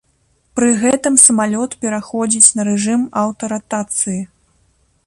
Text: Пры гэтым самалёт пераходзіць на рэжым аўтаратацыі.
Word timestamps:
Пры 0.59 0.69
гэтым 0.83 1.19
самалёт 1.25 1.75
пераходзіць 1.83 2.53
на 2.61 2.67
рэжым 2.71 3.01
аўтаратацыі. 3.25 4.19